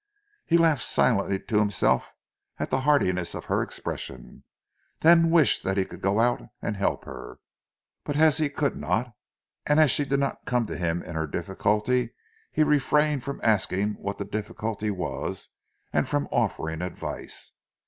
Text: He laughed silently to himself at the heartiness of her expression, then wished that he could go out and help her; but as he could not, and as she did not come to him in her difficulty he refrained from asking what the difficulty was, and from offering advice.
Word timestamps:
He 0.47 0.57
laughed 0.57 0.81
silently 0.81 1.37
to 1.41 1.59
himself 1.59 2.11
at 2.57 2.71
the 2.71 2.79
heartiness 2.81 3.35
of 3.35 3.45
her 3.45 3.61
expression, 3.61 4.43
then 5.01 5.29
wished 5.29 5.61
that 5.61 5.77
he 5.77 5.85
could 5.85 6.01
go 6.01 6.19
out 6.19 6.41
and 6.59 6.75
help 6.75 7.05
her; 7.05 7.37
but 8.03 8.15
as 8.17 8.39
he 8.39 8.49
could 8.49 8.75
not, 8.75 9.13
and 9.63 9.79
as 9.79 9.91
she 9.91 10.03
did 10.03 10.19
not 10.19 10.43
come 10.47 10.65
to 10.65 10.75
him 10.75 11.03
in 11.03 11.13
her 11.13 11.27
difficulty 11.27 12.15
he 12.51 12.63
refrained 12.63 13.23
from 13.23 13.39
asking 13.43 13.93
what 13.99 14.17
the 14.17 14.25
difficulty 14.25 14.89
was, 14.89 15.49
and 15.93 16.07
from 16.09 16.27
offering 16.31 16.81
advice. 16.81 17.51